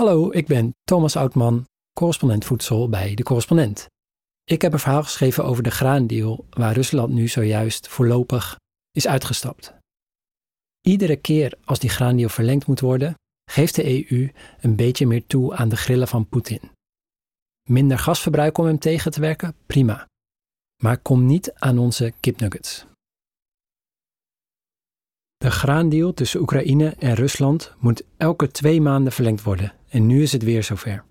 [0.00, 3.86] Hallo, ik ben Thomas Oudman, correspondent voedsel bij De Correspondent.
[4.44, 8.56] Ik heb een verhaal geschreven over de graandeal waar Rusland nu zojuist voorlopig
[8.90, 9.74] is uitgestapt.
[10.80, 13.14] Iedere keer als die graandeal verlengd moet worden,
[13.50, 14.30] geeft de EU
[14.60, 16.70] een beetje meer toe aan de grillen van Poetin.
[17.68, 19.54] Minder gasverbruik om hem tegen te werken?
[19.66, 20.06] Prima.
[20.82, 22.86] Maar kom niet aan onze kipnuggets.
[25.36, 30.32] De graandeal tussen Oekraïne en Rusland moet elke twee maanden verlengd worden en nu is
[30.32, 31.04] het weer zover.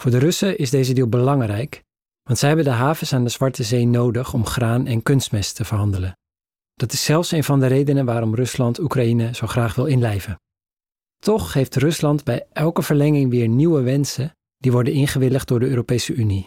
[0.00, 1.82] Voor de Russen is deze deal belangrijk,
[2.22, 5.64] want zij hebben de havens aan de Zwarte Zee nodig om graan en kunstmest te
[5.64, 6.18] verhandelen.
[6.74, 10.40] Dat is zelfs een van de redenen waarom Rusland Oekraïne zo graag wil inlijven.
[11.18, 16.14] Toch heeft Rusland bij elke verlenging weer nieuwe wensen die worden ingewilligd door de Europese
[16.14, 16.46] Unie.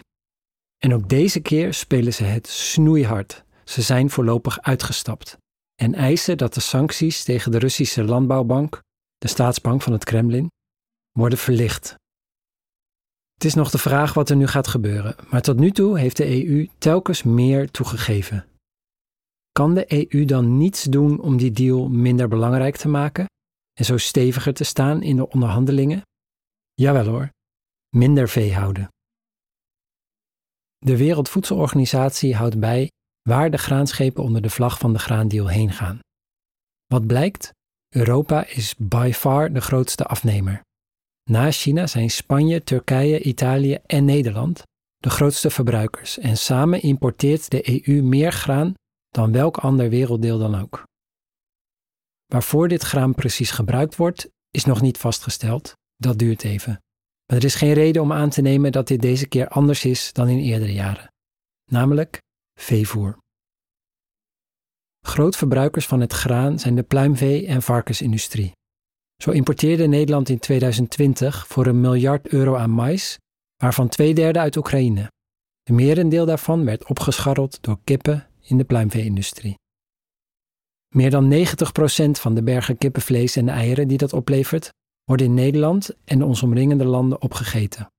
[0.77, 3.43] En ook deze keer spelen ze het snoeihard.
[3.63, 5.37] Ze zijn voorlopig uitgestapt
[5.75, 8.81] en eisen dat de sancties tegen de Russische Landbouwbank,
[9.17, 10.49] de staatsbank van het Kremlin,
[11.19, 11.95] worden verlicht.
[13.33, 16.17] Het is nog de vraag wat er nu gaat gebeuren, maar tot nu toe heeft
[16.17, 18.45] de EU telkens meer toegegeven.
[19.51, 23.25] Kan de EU dan niets doen om die deal minder belangrijk te maken
[23.73, 26.01] en zo steviger te staan in de onderhandelingen?
[26.73, 27.29] Jawel hoor,
[27.89, 28.87] minder vee houden.
[30.77, 35.99] De Wereldvoedselorganisatie houdt bij waar de graanschepen onder de vlag van de graandeal heen gaan.
[36.85, 37.51] Wat blijkt?
[37.89, 40.64] Europa is by far de grootste afnemer.
[41.29, 44.63] Na China zijn Spanje, Turkije, Italië en Nederland
[44.97, 48.73] de grootste verbruikers en samen importeert de EU meer graan
[49.09, 50.83] dan welk ander werelddeel dan ook.
[52.25, 55.73] Waarvoor dit graan precies gebruikt wordt, is nog niet vastgesteld.
[55.95, 56.79] Dat duurt even.
[57.25, 60.13] Maar er is geen reden om aan te nemen dat dit deze keer anders is
[60.13, 61.07] dan in eerdere jaren.
[61.71, 62.17] Namelijk
[62.59, 63.17] veevoer.
[65.01, 68.51] Grootverbruikers van het graan zijn de pluimvee- en varkensindustrie.
[69.17, 73.17] Zo importeerde Nederland in 2020 voor een miljard euro aan mais,
[73.57, 75.11] waarvan twee derde uit Oekraïne.
[75.63, 79.57] De merendeel daarvan werd opgescharreld door kippen in de pluimvee-industrie.
[80.95, 84.69] Meer dan 90% van de bergen kippenvlees en eieren die dat oplevert,
[85.03, 87.91] worden in Nederland en ons omringende landen opgegeten.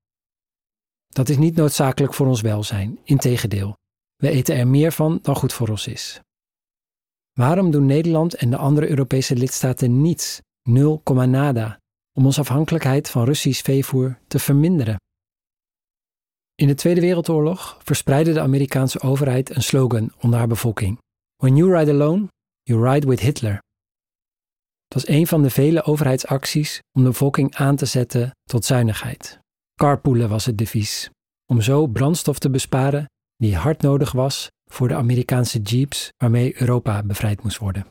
[1.08, 3.76] Dat is niet noodzakelijk voor ons welzijn, integendeel.
[4.16, 6.20] We eten er meer van dan goed voor ons is.
[7.32, 11.78] Waarom doen Nederland en de andere Europese lidstaten niets, nul nada,
[12.12, 14.96] om onze afhankelijkheid van Russisch veevoer te verminderen?
[16.54, 20.98] In de Tweede Wereldoorlog verspreidde de Amerikaanse overheid een slogan onder haar bevolking:
[21.36, 22.28] When you ride alone,
[22.62, 23.58] you ride with Hitler.
[24.86, 29.38] Dat is een van de vele overheidsacties om de bevolking aan te zetten tot zuinigheid.
[29.74, 31.10] Carpoolen was het devies,
[31.46, 33.06] om zo brandstof te besparen
[33.36, 37.86] die hard nodig was voor de Amerikaanse jeeps waarmee Europa bevrijd moest worden.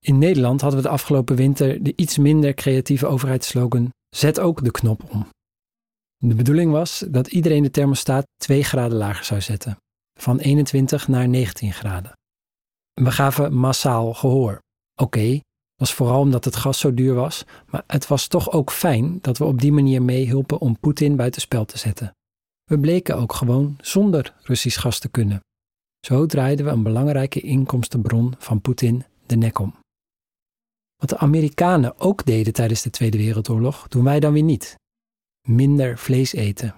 [0.00, 4.70] In Nederland hadden we de afgelopen winter de iets minder creatieve overheidsslogan Zet ook de
[4.70, 5.28] knop om.
[6.16, 9.76] De bedoeling was dat iedereen de thermostaat 2 graden lager zou zetten,
[10.18, 12.12] van 21 naar 19 graden.
[12.92, 14.58] We gaven massaal gehoor.
[14.94, 15.40] Oké,
[15.74, 19.38] was vooral omdat het gas zo duur was, maar het was toch ook fijn dat
[19.38, 22.14] we op die manier meehielpen om Poetin buitenspel te zetten.
[22.64, 25.40] We bleken ook gewoon zonder Russisch gas te kunnen.
[26.06, 29.74] Zo draaiden we een belangrijke inkomstenbron van Poetin de nek om.
[31.00, 34.74] Wat de Amerikanen ook deden tijdens de Tweede Wereldoorlog, doen wij dan weer niet.
[35.48, 36.74] Minder vlees eten.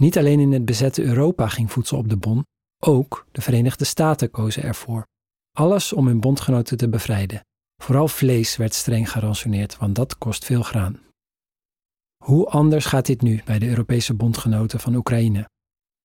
[0.00, 2.44] Niet alleen in het bezette Europa ging voedsel op de bon,
[2.84, 5.06] ook de Verenigde Staten kozen ervoor.
[5.52, 7.40] Alles om hun bondgenoten te bevrijden.
[7.82, 11.00] Vooral vlees werd streng geransoneerd, want dat kost veel graan.
[12.24, 15.48] Hoe anders gaat dit nu bij de Europese bondgenoten van Oekraïne?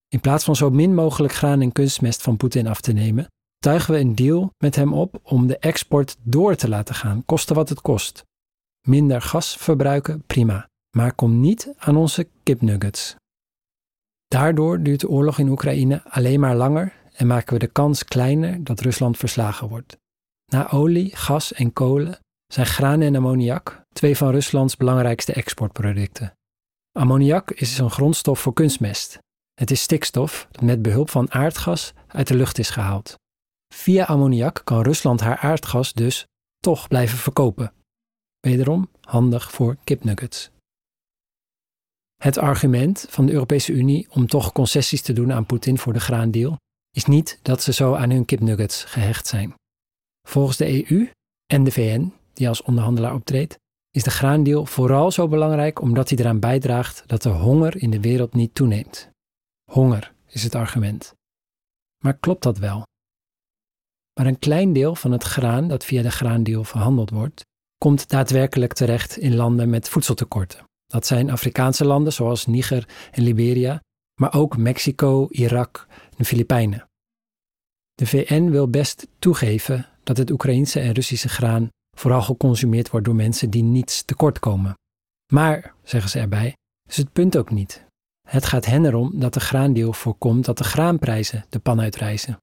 [0.08, 3.26] In plaats van zo min mogelijk graan en kunstmest van Poetin af te nemen,
[3.60, 7.54] tuigen we een deal met hem op om de export door te laten gaan, koste
[7.54, 8.24] wat het kost.
[8.86, 13.14] Minder gas verbruiken, prima, maar kom niet aan onze kipnuggets.
[14.26, 18.64] Daardoor duurt de oorlog in Oekraïne alleen maar langer en maken we de kans kleiner
[18.64, 19.96] dat Rusland verslagen wordt.
[20.52, 26.32] Na olie, gas en kolen zijn graan en ammoniak twee van Ruslands belangrijkste exportproducten.
[26.92, 29.18] Ammoniak is een grondstof voor kunstmest.
[29.54, 33.18] Het is stikstof dat met behulp van aardgas uit de lucht is gehaald.
[33.74, 36.26] Via ammoniak kan Rusland haar aardgas dus
[36.58, 37.72] toch blijven verkopen.
[38.40, 40.50] Wederom handig voor kipnuggets.
[42.22, 46.00] Het argument van de Europese Unie om toch concessies te doen aan Poetin voor de
[46.00, 46.56] graandeal
[46.90, 49.54] is niet dat ze zo aan hun kipnuggets gehecht zijn.
[50.28, 51.10] Volgens de EU
[51.46, 53.58] en de VN die als onderhandelaar optreedt,
[53.90, 58.00] is de graandeal vooral zo belangrijk omdat hij eraan bijdraagt dat de honger in de
[58.00, 59.10] wereld niet toeneemt.
[59.70, 61.14] Honger is het argument.
[62.04, 62.82] Maar klopt dat wel?
[64.20, 67.46] Maar een klein deel van het graan dat via de graandeal verhandeld wordt,
[67.78, 70.64] komt daadwerkelijk terecht in landen met voedseltekorten.
[70.86, 73.80] Dat zijn Afrikaanse landen zoals Niger en Liberia,
[74.20, 76.88] maar ook Mexico, Irak en de Filipijnen.
[77.94, 83.16] De VN wil best toegeven dat het Oekraïense en Russische graan vooral geconsumeerd wordt door
[83.16, 84.74] mensen die niets tekort komen.
[85.32, 86.56] Maar, zeggen ze erbij,
[86.88, 87.84] is het punt ook niet.
[88.28, 92.38] Het gaat hen erom dat de graandeal voorkomt dat de graanprijzen de pan uitreizen.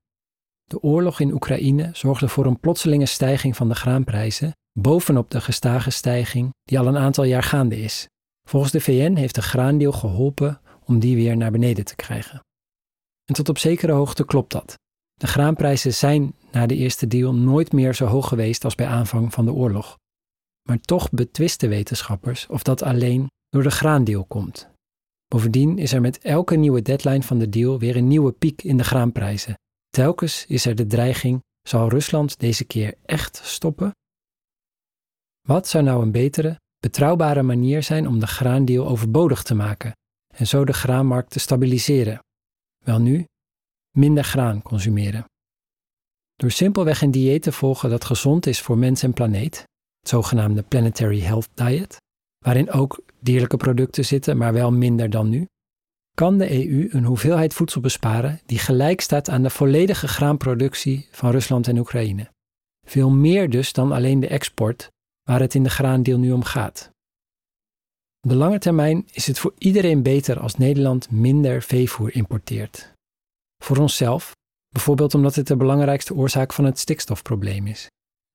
[0.67, 5.89] De oorlog in Oekraïne zorgde voor een plotselinge stijging van de graanprijzen, bovenop de gestage
[5.89, 8.07] stijging die al een aantal jaar gaande is.
[8.49, 12.39] Volgens de VN heeft de graandeel geholpen om die weer naar beneden te krijgen.
[13.25, 14.79] En tot op zekere hoogte klopt dat.
[15.13, 19.33] De graanprijzen zijn na de eerste deal nooit meer zo hoog geweest als bij aanvang
[19.33, 19.97] van de oorlog.
[20.69, 24.69] Maar toch betwisten wetenschappers of dat alleen door de graandeal komt.
[25.27, 28.77] Bovendien is er met elke nieuwe deadline van de deal weer een nieuwe piek in
[28.77, 29.55] de graanprijzen.
[29.97, 33.91] Telkens is er de dreiging: zal Rusland deze keer echt stoppen?
[35.47, 39.91] Wat zou nou een betere, betrouwbare manier zijn om de graandeal overbodig te maken
[40.35, 42.19] en zo de graanmarkt te stabiliseren?
[42.85, 43.25] Welnu,
[43.91, 45.25] minder graan consumeren.
[46.35, 49.57] Door simpelweg een dieet te volgen dat gezond is voor mens en planeet,
[49.99, 51.97] het zogenaamde Planetary Health Diet,
[52.37, 55.47] waarin ook dierlijke producten zitten, maar wel minder dan nu,
[56.21, 61.31] kan de EU een hoeveelheid voedsel besparen die gelijk staat aan de volledige graanproductie van
[61.31, 62.29] Rusland en Oekraïne.
[62.85, 64.91] Veel meer dus dan alleen de export,
[65.23, 66.89] waar het in de graandeel nu om gaat.
[68.21, 72.93] Op de lange termijn is het voor iedereen beter als Nederland minder veevoer importeert.
[73.63, 74.35] Voor onszelf,
[74.69, 77.87] bijvoorbeeld omdat het de belangrijkste oorzaak van het stikstofprobleem is.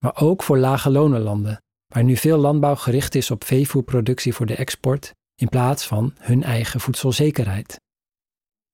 [0.05, 1.62] Maar ook voor lage lonenlanden,
[1.94, 5.12] waar nu veel landbouw gericht is op veevoerproductie voor de export
[5.43, 7.81] in plaats van hun eigen voedselzekerheid.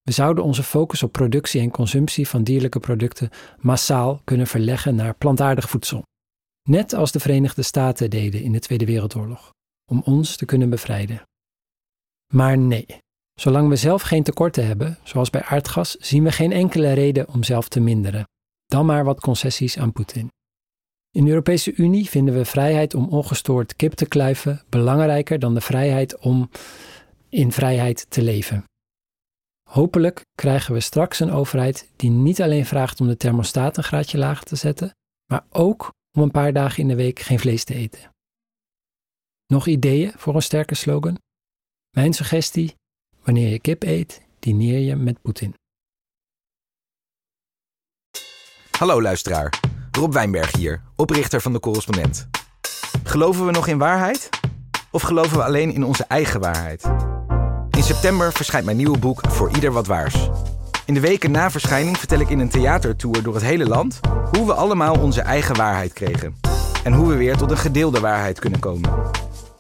[0.03, 5.15] We zouden onze focus op productie en consumptie van dierlijke producten massaal kunnen verleggen naar
[5.15, 6.03] plantaardig voedsel.
[6.69, 9.53] Net als de Verenigde Staten deden in de Tweede Wereldoorlog,
[9.91, 11.23] om ons te kunnen bevrijden.
[12.33, 12.87] Maar nee,
[13.35, 17.43] zolang we zelf geen tekorten hebben, zoals bij aardgas, zien we geen enkele reden om
[17.43, 18.29] zelf te minderen.
[18.67, 20.29] Dan maar wat concessies aan Poetin.
[21.19, 25.61] In de Europese Unie vinden we vrijheid om ongestoord kip te kluiven belangrijker dan de
[25.61, 26.51] vrijheid om
[27.29, 28.65] in vrijheid te leven.
[29.71, 34.19] Hopelijk krijgen we straks een overheid die niet alleen vraagt om de thermostaat een graadje
[34.19, 34.91] lager te zetten,
[35.33, 38.11] maar ook om een paar dagen in de week geen vlees te eten.
[39.47, 41.19] Nog ideeën voor een sterke slogan?
[41.97, 42.75] Mijn suggestie:
[43.23, 45.55] wanneer je kip eet, dineer je met Poetin.
[48.71, 49.78] Hallo luisteraar.
[49.99, 52.29] Rob Wijnberg hier, oprichter van de correspondent.
[53.05, 54.29] Geloven we nog in waarheid?
[54.91, 56.91] Of geloven we alleen in onze eigen waarheid?
[57.71, 60.29] In september verschijnt mijn nieuwe boek Voor Ieder Wat Waars.
[60.87, 64.01] In de weken na verschijning vertel ik in een theatertour door het hele land
[64.31, 66.37] hoe we allemaal onze eigen waarheid kregen.
[66.85, 68.91] En hoe we weer tot een gedeelde waarheid kunnen komen.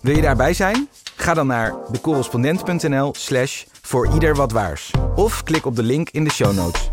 [0.00, 0.88] Wil je daarbij zijn?
[1.16, 4.90] Ga dan naar decorrespondent.nl slash voor ieder wat waars.
[5.14, 6.90] Of klik op de link in de show notes.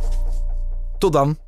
[0.98, 1.45] Tot dan!